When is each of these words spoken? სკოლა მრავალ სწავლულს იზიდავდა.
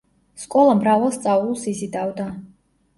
სკოლა 0.43 0.73
მრავალ 0.79 1.15
სწავლულს 1.19 1.69
იზიდავდა. 1.77 2.31